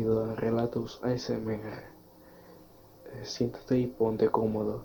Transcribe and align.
Status 0.00 1.00
ASMR. 1.02 1.82
Eh, 3.12 3.24
siéntate 3.24 3.78
y 3.78 3.86
ponte 3.86 4.28
cómodo. 4.28 4.84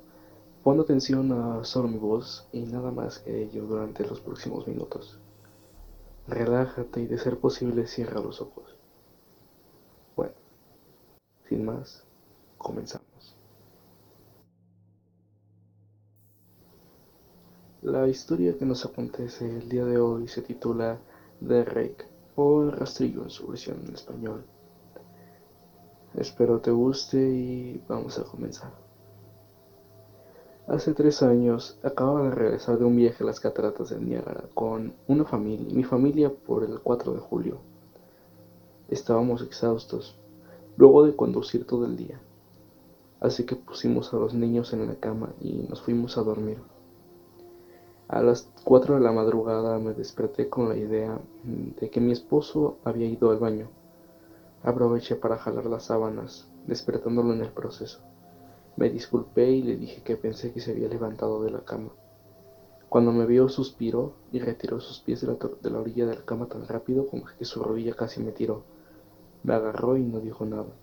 Pon 0.64 0.80
atención 0.80 1.32
a 1.32 1.64
solo 1.64 1.88
mi 1.88 1.98
voz 1.98 2.48
y 2.52 2.62
nada 2.62 2.92
más 2.92 3.20
que 3.20 3.44
ello 3.44 3.66
durante 3.66 4.06
los 4.06 4.20
próximos 4.20 4.68
minutos. 4.68 5.20
Relájate 6.28 7.02
y 7.02 7.06
de 7.06 7.20
ser 7.20 7.38
posible 7.40 7.86
cierra 7.86 8.20
los 8.20 8.42
ojos. 8.42 8.76
Bueno, 10.16 10.34
sin 11.48 11.66
más, 11.66 12.04
comenzamos. 12.58 13.36
La 17.84 18.08
historia 18.08 18.58
que 18.58 18.66
nos 18.66 18.86
acontece 18.86 19.46
el 19.46 19.70
día 19.70 19.86
de 19.86 20.00
hoy 20.00 20.28
se 20.28 20.42
titula 20.42 20.98
The 21.48 21.64
Rake 21.64 22.06
o 22.36 22.64
El 22.64 22.72
Rastrillo 22.72 23.22
en 23.22 23.30
su 23.30 23.48
versión 23.48 23.86
en 23.86 23.94
español. 23.94 24.46
Espero 26.18 26.60
te 26.62 26.72
guste 26.72 27.18
y 27.18 27.84
vamos 27.90 28.18
a 28.18 28.24
comenzar. 28.24 28.72
Hace 30.66 30.94
tres 30.94 31.22
años 31.22 31.78
acababa 31.84 32.24
de 32.24 32.32
regresar 32.32 32.80
de 32.80 32.86
un 32.86 32.96
viaje 32.96 33.24
a 33.24 33.28
las 33.28 33.42
cataratas 33.42 33.90
del 33.90 34.08
Niágara 34.08 34.46
con 34.54 34.94
una 35.08 35.26
familia, 35.26 35.74
mi 35.74 35.84
familia 35.84 36.32
por 36.34 36.64
el 36.64 36.80
4 36.80 37.14
de 37.14 37.20
julio. 37.20 37.58
Estábamos 38.88 39.42
exhaustos, 39.42 40.18
luego 40.78 41.06
de 41.06 41.16
conducir 41.16 41.68
todo 41.68 41.86
el 41.86 41.98
día, 41.98 42.22
así 43.20 43.46
que 43.46 43.58
pusimos 43.58 44.14
a 44.14 44.18
los 44.18 44.34
niños 44.34 44.72
en 44.72 44.88
la 44.88 44.96
cama 44.96 45.34
y 45.42 45.66
nos 45.70 45.82
fuimos 45.82 46.18
a 46.18 46.24
dormir. 46.24 46.60
A 48.08 48.22
las 48.22 48.50
4 48.64 48.96
de 48.96 49.02
la 49.02 49.12
madrugada 49.12 49.80
me 49.80 49.94
desperté 49.94 50.48
con 50.48 50.70
la 50.70 50.78
idea 50.78 51.20
de 51.44 51.90
que 51.90 52.00
mi 52.00 52.14
esposo 52.14 52.78
había 52.86 53.08
ido 53.08 53.32
al 53.32 53.38
baño. 53.38 53.68
Aproveché 54.66 55.16
para 55.16 55.38
jalar 55.38 55.68
las 55.68 55.84
sábanas, 55.84 56.48
despertándolo 56.66 57.34
en 57.34 57.42
el 57.42 57.52
proceso. 57.52 58.00
Me 58.78 58.90
disculpé 58.90 59.52
y 59.52 59.62
le 59.62 59.76
dije 59.76 60.02
que 60.02 60.18
pensé 60.18 60.54
que 60.54 60.60
se 60.60 60.72
había 60.72 60.88
levantado 60.88 61.44
de 61.44 61.52
la 61.52 61.60
cama. 61.60 61.90
Cuando 62.90 63.12
me 63.12 63.28
vio 63.28 63.48
suspiró 63.48 64.14
y 64.32 64.40
retiró 64.40 64.80
sus 64.80 65.02
pies 65.02 65.22
de 65.22 65.28
la, 65.70 65.80
orilla 65.80 66.08
de 66.08 66.16
la 66.16 66.26
cama 66.26 66.48
tan 66.48 66.68
rápido 66.68 67.06
como 67.06 67.26
que 67.38 67.46
su 67.46 67.62
rodilla 67.62 67.94
casi 67.94 68.24
me 68.24 68.32
tiró. 68.32 68.64
Me 69.44 69.54
agarró 69.54 69.98
y 69.98 70.04
no 70.04 70.20
dijo 70.20 70.48
nada. 70.48 70.74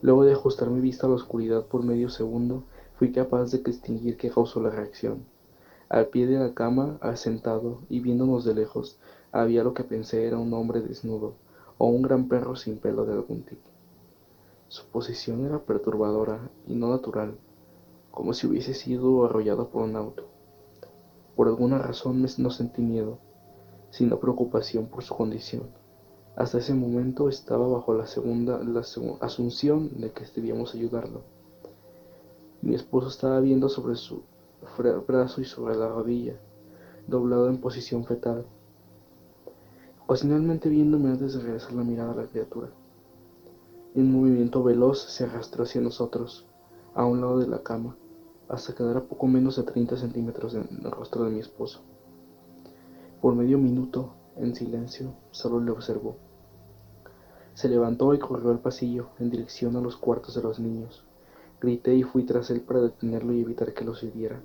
Luego 0.00 0.22
de 0.22 0.34
ajustar 0.34 0.70
mi 0.70 0.80
vista 0.80 1.08
a 1.08 1.10
la 1.10 1.16
oscuridad 1.16 1.66
por 1.66 1.82
medio 1.82 2.08
segundo, 2.08 2.62
fui 2.94 3.10
capaz 3.10 3.50
de 3.50 3.58
distinguir 3.58 4.16
qué 4.16 4.30
causó 4.30 4.60
la 4.60 4.70
reacción. 4.70 5.24
Al 5.88 6.06
pie 6.06 6.28
de 6.28 6.38
la 6.38 6.54
cama, 6.54 6.98
asentado 7.00 7.80
y 7.88 7.98
viéndonos 7.98 8.44
de 8.44 8.54
lejos, 8.54 9.00
había 9.32 9.64
lo 9.64 9.74
que 9.74 9.82
pensé 9.82 10.24
era 10.24 10.38
un 10.38 10.54
hombre 10.54 10.82
desnudo 10.82 11.34
o 11.82 11.86
un 11.86 12.00
gran 12.00 12.28
perro 12.28 12.54
sin 12.54 12.78
pelo 12.78 13.04
de 13.04 13.12
algún 13.12 13.42
tipo. 13.42 13.68
Su 14.68 14.86
posición 14.86 15.44
era 15.44 15.58
perturbadora 15.58 16.48
y 16.68 16.76
no 16.76 16.90
natural, 16.90 17.34
como 18.12 18.34
si 18.34 18.46
hubiese 18.46 18.72
sido 18.72 19.24
arrollado 19.24 19.68
por 19.68 19.82
un 19.82 19.96
auto. 19.96 20.28
Por 21.34 21.48
alguna 21.48 21.78
razón 21.78 22.24
no 22.38 22.50
sentí 22.50 22.82
miedo, 22.82 23.18
sino 23.90 24.20
preocupación 24.20 24.86
por 24.86 25.02
su 25.02 25.16
condición. 25.16 25.64
Hasta 26.36 26.58
ese 26.58 26.72
momento 26.72 27.28
estaba 27.28 27.66
bajo 27.66 27.94
la 27.94 28.06
segunda 28.06 28.62
la 28.62 28.84
asunción 29.20 30.00
de 30.00 30.12
que 30.12 30.24
debíamos 30.36 30.76
ayudarlo. 30.76 31.22
Mi 32.60 32.76
esposo 32.76 33.08
estaba 33.08 33.40
viendo 33.40 33.68
sobre 33.68 33.96
su 33.96 34.22
brazo 35.08 35.40
y 35.40 35.46
sobre 35.46 35.74
la 35.74 35.88
rodilla, 35.88 36.36
doblado 37.08 37.48
en 37.48 37.58
posición 37.58 38.04
fetal, 38.04 38.46
ocasionalmente 40.12 40.68
viéndome 40.68 41.08
antes 41.08 41.32
de 41.32 41.40
regresar 41.40 41.72
la 41.72 41.84
mirada 41.84 42.12
a 42.12 42.16
la 42.16 42.26
criatura. 42.26 42.68
En 43.94 44.14
un 44.14 44.20
movimiento 44.20 44.62
veloz 44.62 45.00
se 45.00 45.24
arrastró 45.24 45.64
hacia 45.64 45.80
nosotros, 45.80 46.44
a 46.94 47.06
un 47.06 47.22
lado 47.22 47.38
de 47.38 47.46
la 47.46 47.62
cama, 47.62 47.96
hasta 48.46 48.74
quedar 48.74 48.98
a 48.98 49.04
poco 49.04 49.26
menos 49.26 49.56
de 49.56 49.62
30 49.62 49.96
centímetros 49.96 50.54
en 50.54 50.68
el 50.84 50.90
rostro 50.90 51.24
de 51.24 51.30
mi 51.30 51.40
esposo. 51.40 51.80
Por 53.22 53.34
medio 53.34 53.56
minuto, 53.56 54.12
en 54.36 54.54
silencio, 54.54 55.14
solo 55.30 55.60
le 55.60 55.70
observó. 55.70 56.16
Se 57.54 57.70
levantó 57.70 58.12
y 58.12 58.18
corrió 58.18 58.50
al 58.50 58.60
pasillo, 58.60 59.08
en 59.18 59.30
dirección 59.30 59.76
a 59.76 59.80
los 59.80 59.96
cuartos 59.96 60.34
de 60.34 60.42
los 60.42 60.60
niños. 60.60 61.06
Grité 61.58 61.94
y 61.94 62.02
fui 62.02 62.24
tras 62.24 62.50
él 62.50 62.60
para 62.60 62.82
detenerlo 62.82 63.32
y 63.32 63.40
evitar 63.40 63.72
que 63.72 63.86
los 63.86 64.02
hiriera. 64.02 64.42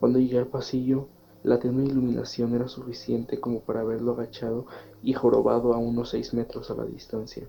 Cuando 0.00 0.18
llegué 0.18 0.38
al 0.38 0.48
pasillo, 0.48 1.06
la 1.42 1.58
tenue 1.58 1.86
iluminación 1.86 2.54
era 2.54 2.68
suficiente 2.68 3.40
como 3.40 3.60
para 3.60 3.82
verlo 3.82 4.12
agachado 4.12 4.66
y 5.02 5.14
jorobado 5.14 5.72
a 5.72 5.78
unos 5.78 6.10
seis 6.10 6.34
metros 6.34 6.70
a 6.70 6.74
la 6.74 6.84
distancia. 6.84 7.48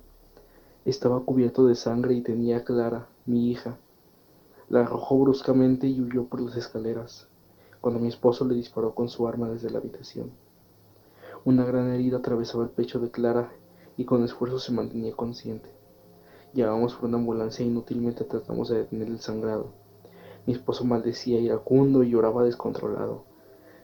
Estaba 0.86 1.20
cubierto 1.20 1.68
de 1.68 1.76
sangre 1.76 2.14
y 2.14 2.22
tenía 2.22 2.58
a 2.58 2.64
Clara, 2.64 3.08
mi 3.26 3.52
hija. 3.52 3.78
La 4.70 4.82
arrojó 4.82 5.20
bruscamente 5.20 5.88
y 5.88 6.00
huyó 6.00 6.26
por 6.26 6.40
las 6.40 6.56
escaleras, 6.56 7.28
cuando 7.82 8.00
mi 8.00 8.08
esposo 8.08 8.46
le 8.46 8.56
disparó 8.56 8.96
con 8.96 9.10
su 9.10 9.28
arma 9.28 9.50
desde 9.50 9.70
la 9.70 9.80
habitación. 9.80 10.32
Una 11.44 11.66
gran 11.66 11.90
herida 11.90 12.18
atravesaba 12.18 12.64
el 12.64 12.70
pecho 12.70 13.00
de 13.00 13.12
Clara 13.12 13.52
y 13.98 14.06
con 14.06 14.24
esfuerzo 14.24 14.60
se 14.60 14.72
mantenía 14.72 15.14
consciente. 15.14 15.70
Llamamos 16.54 16.96
por 16.96 17.10
una 17.10 17.18
ambulancia 17.18 17.66
e 17.66 17.68
inútilmente 17.68 18.24
tratamos 18.24 18.70
de 18.70 18.78
detener 18.78 19.10
el 19.10 19.20
sangrado. 19.20 19.72
Mi 20.46 20.54
esposo 20.54 20.86
maldecía 20.86 21.40
iracundo 21.40 22.04
y 22.04 22.10
lloraba 22.10 22.44
descontrolado. 22.44 23.31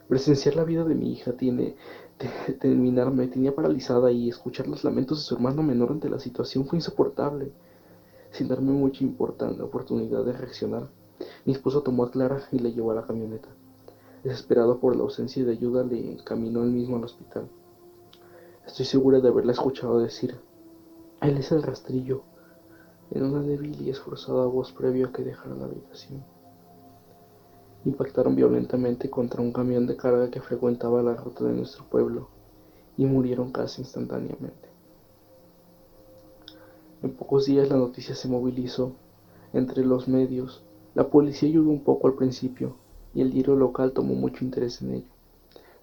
Presenciar 0.08 0.56
la 0.56 0.64
vida 0.64 0.86
de 0.86 0.96
mi 0.96 1.12
hija 1.12 1.34
tiene 1.34 1.76
terminarme, 2.62 3.28
tenía 3.28 3.54
paralizada 3.54 4.10
y 4.10 4.30
escuchar 4.30 4.68
los 4.68 4.86
lamentos 4.86 5.18
de 5.18 5.24
su 5.26 5.36
hermano 5.36 5.64
menor 5.64 5.92
ante 5.92 6.10
la 6.10 6.20
situación 6.20 6.66
fue 6.66 6.78
insoportable. 6.78 7.52
Sin 8.32 8.48
darme 8.48 8.72
mucha 8.72 9.04
importancia, 9.04 9.66
oportunidad 9.66 10.24
de 10.24 10.32
reaccionar, 10.32 10.88
mi 11.44 11.52
esposo 11.52 11.82
tomó 11.82 12.06
a 12.06 12.12
Clara 12.12 12.42
y 12.54 12.60
la 12.60 12.70
llevó 12.70 12.92
a 12.92 12.96
la 12.96 13.06
camioneta. 13.06 13.50
Desesperado 14.24 14.80
por 14.80 14.96
la 14.96 15.04
ausencia 15.04 15.44
de 15.44 15.52
ayuda, 15.52 15.84
le 15.84 16.14
encaminó 16.14 16.64
él 16.64 16.72
mismo 16.72 16.96
al 16.96 17.04
hospital. 17.04 17.50
Estoy 18.66 18.86
segura 18.86 19.20
de 19.20 19.28
haberla 19.28 19.52
escuchado 19.52 20.00
decir, 20.00 20.38
él 21.22 21.38
es 21.38 21.52
el 21.52 21.64
rastrillo, 21.64 22.24
en 23.12 23.24
una 23.24 23.42
débil 23.42 23.82
y 23.82 23.90
esforzada 23.90 24.46
voz 24.46 24.72
previo 24.72 25.08
a 25.08 25.12
que 25.12 25.24
dejara 25.24 25.56
la 25.56 25.66
habitación 25.66 26.37
impactaron 27.88 28.36
violentamente 28.36 29.10
contra 29.10 29.42
un 29.42 29.54
camión 29.54 29.88
de 29.88 29.96
carga 29.96 30.30
que 30.30 30.42
frecuentaba 30.42 31.02
la 31.02 31.16
ruta 31.16 31.46
de 31.46 31.54
nuestro 31.54 31.86
pueblo 31.86 32.28
y 32.98 33.06
murieron 33.06 33.52
casi 33.52 33.82
instantáneamente. 33.82 34.68
En 37.02 37.12
pocos 37.12 37.46
días 37.46 37.70
la 37.70 37.78
noticia 37.78 38.14
se 38.14 38.28
movilizó 38.28 38.92
entre 39.54 39.86
los 39.86 40.10
medios. 40.10 40.64
La 40.96 41.08
policía 41.08 41.48
ayudó 41.48 41.70
un 41.70 41.84
poco 41.84 42.08
al 42.08 42.16
principio 42.16 42.76
y 43.14 43.22
el 43.22 43.32
diario 43.32 43.56
local 43.56 43.94
tomó 43.94 44.16
mucho 44.16 44.44
interés 44.44 44.82
en 44.82 44.96
ello, 44.96 45.12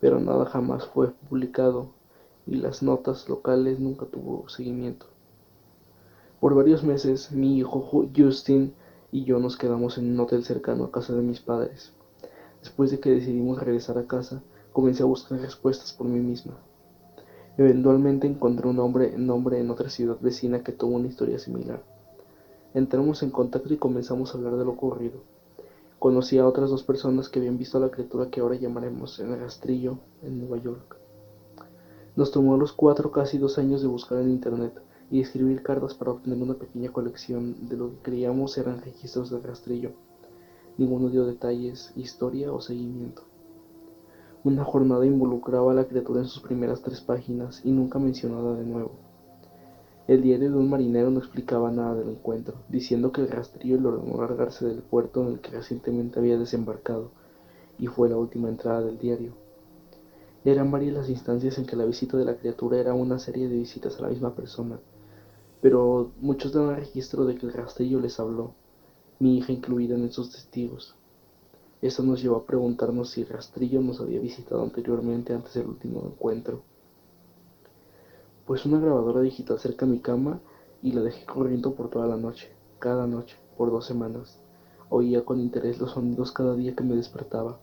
pero 0.01 0.21
nada 0.21 0.45
jamás 0.45 0.87
fue 0.87 1.11
publicado 1.11 1.89
y 2.47 2.57
las 2.57 2.83
notas 2.83 3.29
locales 3.31 3.81
nunca 3.81 4.05
tuvo 4.05 4.47
seguimiento. 4.51 5.07
Por 6.39 6.55
varios 6.55 6.85
meses 6.85 7.33
mi 7.33 7.57
hijo 7.57 8.07
Justin 8.15 8.75
y 9.15 9.23
yo 9.23 9.39
nos 9.39 9.57
quedamos 9.57 9.97
en 9.97 10.11
un 10.11 10.19
hotel 10.19 10.43
cercano 10.43 10.83
a 10.83 10.91
casa 10.91 11.15
de 11.15 11.23
mis 11.23 11.39
padres. 11.39 11.93
Después 12.59 12.91
de 12.91 12.99
que 12.99 13.11
decidimos 13.11 13.61
regresar 13.61 13.97
a 13.97 14.09
casa, 14.09 14.43
comencé 14.73 15.05
a 15.05 15.07
buscar 15.07 15.39
respuestas 15.39 15.93
por 15.93 16.09
mí 16.09 16.19
misma. 16.19 16.59
Eventualmente 17.57 18.27
encontré 18.27 18.67
un 18.67 18.81
hombre, 18.81 19.17
nombre 19.17 19.61
en 19.61 19.71
otra 19.71 19.89
ciudad 19.89 20.17
vecina 20.21 20.65
que 20.65 20.73
tuvo 20.73 20.97
una 20.97 21.07
historia 21.07 21.39
similar. 21.39 21.81
Entramos 22.75 23.23
en 23.23 23.31
contacto 23.31 23.73
y 23.73 23.77
comenzamos 23.77 24.35
a 24.35 24.39
hablar 24.39 24.57
de 24.57 24.65
lo 24.65 24.73
ocurrido. 24.73 25.21
Conocí 26.01 26.39
a 26.39 26.49
otras 26.49 26.71
dos 26.71 26.83
personas 26.83 27.29
que 27.29 27.39
habían 27.39 27.57
visto 27.57 27.79
a 27.79 27.83
la 27.83 27.93
criatura 27.93 28.31
que 28.31 28.41
ahora 28.41 28.57
llamaremos 28.57 29.21
en 29.21 29.33
el 29.33 29.39
rastrillo 29.39 29.99
en 30.25 30.41
Nueva 30.41 30.61
York. 30.61 30.97
Nos 32.17 32.33
tomó 32.33 32.57
los 32.57 32.73
cuatro 32.73 33.13
casi 33.13 33.39
dos 33.39 33.59
años 33.59 33.81
de 33.81 33.87
buscar 33.87 34.19
en 34.19 34.31
internet 34.31 34.84
y 35.11 35.21
escribir 35.21 35.63
cartas 35.63 35.95
para 35.95 36.13
obtener 36.13 36.43
una 36.43 36.55
pequeña 36.55 36.91
colección 36.91 37.69
de 37.69 37.77
lo 37.77 37.91
que 37.91 38.03
creíamos 38.03 38.57
eran 38.59 38.81
registros 38.81 39.31
del 39.31 39.43
rastrillo. 39.43 39.93
Ninguno 40.77 41.09
dio 41.09 41.25
detalles, 41.25 41.93
historia 41.97 42.53
o 42.53 42.61
seguimiento. 42.61 43.23
Una 44.45 44.65
jornada 44.65 45.07
involucraba 45.07 45.73
a 45.73 45.75
la 45.75 45.87
criatura 45.87 46.21
en 46.21 46.27
sus 46.27 46.43
primeras 46.43 46.83
tres 46.83 47.01
páginas 47.01 47.61
y 47.65 47.71
nunca 47.71 47.99
mencionada 47.99 48.55
de 48.55 48.65
nuevo. 48.65 48.93
El 50.07 50.21
diario 50.21 50.51
de 50.51 50.59
un 50.59 50.69
marinero 50.69 51.11
no 51.11 51.19
explicaba 51.19 51.71
nada 51.71 51.95
del 51.95 52.11
encuentro, 52.11 52.57
diciendo 52.69 53.11
que 53.11 53.23
el 53.23 53.31
rastrillo 53.31 53.81
le 53.81 53.89
ordenó 53.89 54.21
largarse 54.21 54.67
del 54.67 54.83
puerto 54.83 55.23
en 55.23 55.29
el 55.29 55.41
que 55.41 55.53
recientemente 55.53 56.19
había 56.19 56.37
desembarcado, 56.37 57.11
y 57.79 57.87
fue 57.87 58.11
la 58.11 58.19
última 58.19 58.51
entrada 58.51 58.83
del 58.83 58.99
diario. 58.99 59.33
Eran 60.45 60.71
varias 60.71 60.93
las 60.93 61.09
instancias 61.09 61.57
en 61.57 61.65
que 61.65 61.77
la 61.77 61.87
visita 61.87 62.19
de 62.19 62.27
la 62.27 62.37
criatura 62.37 62.79
era 62.79 62.93
una 62.93 63.19
serie 63.19 63.49
de 63.49 63.57
visitas 63.57 63.99
a 63.99 64.03
la 64.03 64.09
misma 64.09 64.35
persona, 64.35 64.79
pero 65.65 66.11
muchos 66.21 66.53
dan 66.53 66.77
registro 66.77 67.25
de 67.25 67.37
que 67.37 67.47
el 67.47 67.53
rastrillo 67.55 67.99
les 67.99 68.21
habló, 68.21 68.53
mi 69.19 69.39
hija 69.39 69.51
incluida 69.51 69.95
en 69.95 70.05
esos 70.05 70.29
testigos. 70.31 70.95
Esto 71.81 72.03
nos 72.03 72.23
llevó 72.23 72.37
a 72.37 72.45
preguntarnos 72.45 73.09
si 73.09 73.23
el 73.23 73.29
rastrillo 73.29 73.81
nos 73.81 73.99
había 73.99 74.21
visitado 74.21 74.63
anteriormente 74.63 75.33
antes 75.33 75.55
del 75.55 75.69
último 75.69 76.03
encuentro. 76.05 76.61
Pues 78.45 78.67
una 78.67 78.79
grabadora 78.79 79.23
digital 79.23 79.59
cerca 79.59 79.87
de 79.87 79.93
mi 79.93 80.01
cama 80.01 80.39
y 80.83 80.93
la 80.93 81.01
dejé 81.01 81.25
corriendo 81.25 81.75
por 81.75 81.89
toda 81.89 82.09
la 82.09 82.19
noche, 82.19 82.51
cada 82.79 83.07
noche, 83.07 83.35
por 83.57 83.71
dos 83.71 83.87
semanas. 83.87 84.39
Oía 84.91 85.25
con 85.25 85.41
interés 85.41 85.81
los 85.81 85.93
sonidos 85.93 86.31
cada 86.31 86.55
día 86.57 86.77
que 86.77 86.85
me 86.85 86.95
despertaba. 86.95 87.59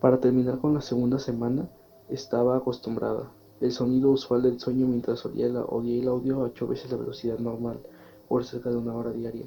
Para 0.00 0.18
terminar 0.18 0.58
con 0.58 0.74
la 0.74 0.80
segunda 0.80 1.20
semana, 1.20 1.70
estaba 2.08 2.56
acostumbrada. 2.56 3.30
El 3.60 3.72
sonido 3.72 4.10
usual 4.10 4.42
del 4.42 4.58
sueño 4.58 4.86
mientras 4.86 5.26
oía 5.26 5.46
el, 5.46 5.56
el 5.56 6.08
audio 6.08 6.40
a 6.40 6.44
ocho 6.44 6.66
veces 6.66 6.90
la 6.90 6.96
velocidad 6.96 7.38
normal, 7.38 7.78
por 8.26 8.44
cerca 8.44 8.70
de 8.70 8.76
una 8.76 8.94
hora 8.94 9.12
diaria. 9.12 9.46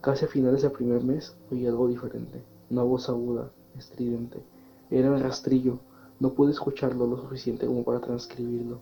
Casi 0.00 0.24
a 0.24 0.28
finales 0.28 0.62
del 0.62 0.72
primer 0.72 1.04
mes 1.04 1.36
oí 1.50 1.66
algo 1.66 1.88
diferente, 1.88 2.42
una 2.70 2.82
voz 2.84 3.08
aguda, 3.08 3.50
estridente. 3.76 4.42
Era 4.90 5.14
el 5.14 5.22
rastrillo. 5.22 5.78
No 6.20 6.32
pude 6.32 6.52
escucharlo 6.52 7.06
lo 7.06 7.18
suficiente 7.18 7.66
como 7.66 7.84
para 7.84 8.00
transcribirlo. 8.00 8.78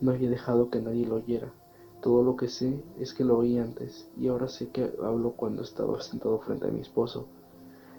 No 0.00 0.10
había 0.10 0.28
dejado 0.28 0.68
que 0.68 0.82
nadie 0.82 1.06
lo 1.06 1.14
oyera. 1.14 1.52
Todo 2.02 2.22
lo 2.22 2.36
que 2.36 2.48
sé 2.48 2.82
es 2.98 3.14
que 3.14 3.24
lo 3.24 3.38
oí 3.38 3.58
antes, 3.58 4.06
y 4.18 4.28
ahora 4.28 4.48
sé 4.48 4.68
que 4.68 4.92
hablo 5.02 5.32
cuando 5.32 5.62
estaba 5.62 6.00
sentado 6.02 6.38
frente 6.40 6.66
a 6.66 6.70
mi 6.70 6.80
esposo. 6.80 7.26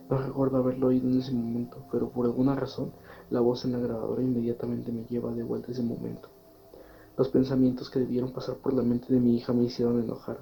No 0.10 0.18
recuerdo 0.20 0.58
haberlo 0.58 0.88
oído 0.88 1.10
en 1.10 1.20
ese 1.20 1.32
momento, 1.32 1.78
pero 1.92 2.10
por 2.10 2.26
alguna 2.26 2.54
razón 2.54 2.92
la 3.30 3.42
voz 3.42 3.66
en 3.66 3.74
la 3.74 3.80
grabadora 3.80 4.22
inmediatamente 4.22 4.92
me 4.92 5.06
lleva 5.06 5.34
de 5.34 5.44
vuelta 5.44 5.72
ese 5.72 5.84
momento. 5.84 6.30
Los 7.18 7.30
pensamientos 7.30 7.90
que 7.90 8.00
debieron 8.00 8.32
pasar 8.32 8.58
por 8.58 8.74
la 8.74 8.84
mente 8.84 9.12
de 9.14 9.20
mi 9.20 9.36
hija 9.36 9.52
me 9.52 9.64
hicieron 9.64 10.02
enojar. 10.02 10.38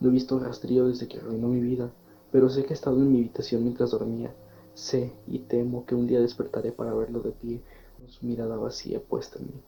No 0.00 0.08
he 0.08 0.12
visto 0.12 0.38
rastrillo 0.38 0.86
desde 0.86 1.08
que 1.08 1.18
arruinó 1.18 1.48
mi 1.48 1.60
vida, 1.60 1.90
pero 2.30 2.48
sé 2.48 2.64
que 2.64 2.70
he 2.70 2.74
estado 2.74 2.98
en 2.98 3.10
mi 3.10 3.18
habitación 3.20 3.62
mientras 3.62 3.90
dormía. 3.90 4.34
Sé 4.74 5.12
y 5.26 5.40
temo 5.40 5.84
que 5.86 5.94
un 5.94 6.06
día 6.06 6.20
despertaré 6.20 6.72
para 6.72 6.94
verlo 6.94 7.20
de 7.20 7.32
pie, 7.32 7.62
con 7.98 8.08
su 8.08 8.26
mirada 8.26 8.56
vacía 8.56 9.00
puesta 9.00 9.38
en 9.38 9.46
mí. 9.46 9.62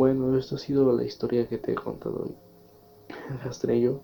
Bueno, 0.00 0.34
esto 0.34 0.54
ha 0.54 0.58
sido 0.58 0.96
la 0.96 1.04
historia 1.04 1.46
que 1.46 1.58
te 1.58 1.72
he 1.72 1.74
contado 1.74 2.22
hoy. 2.22 2.34
El 3.28 3.38
rastrillo 3.40 4.00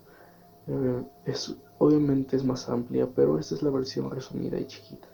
eh, 0.67 1.03
es, 1.25 1.55
obviamente 1.79 2.35
es 2.35 2.45
más 2.45 2.69
amplia, 2.69 3.09
pero 3.15 3.39
esta 3.39 3.55
es 3.55 3.63
la 3.63 3.71
versión 3.71 4.11
resumida 4.11 4.59
y 4.59 4.67
chiquita. 4.67 5.07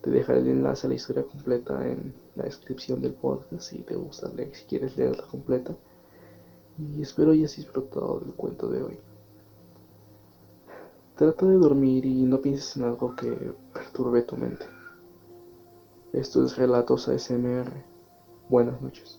Te 0.00 0.10
dejaré 0.10 0.40
el 0.40 0.48
enlace 0.48 0.88
a 0.88 0.90
la 0.90 0.96
historia 0.96 1.22
completa 1.22 1.86
en 1.86 2.12
la 2.34 2.42
descripción 2.46 3.00
del 3.00 3.12
podcast 3.12 3.62
si 3.62 3.78
te 3.82 3.94
gusta 3.94 4.28
leer, 4.28 4.56
si 4.56 4.64
quieres 4.64 4.96
leerla 4.96 5.24
completa. 5.30 5.72
Y 6.80 7.00
espero 7.00 7.30
hayas 7.30 7.54
disfrutado 7.54 8.18
del 8.18 8.34
cuento 8.34 8.66
de 8.70 8.82
hoy. 8.82 8.98
Trata 11.14 11.46
de 11.46 11.58
dormir 11.58 12.04
y 12.06 12.24
no 12.24 12.40
pienses 12.40 12.76
en 12.76 12.82
algo 12.82 13.14
que 13.14 13.30
perturbe 13.72 14.22
tu 14.22 14.36
mente. 14.36 14.66
Esto 16.12 16.44
es 16.44 16.56
Relatos 16.56 17.06
ASMR. 17.06 17.91
Buenas 18.52 18.82
noches. 18.82 19.18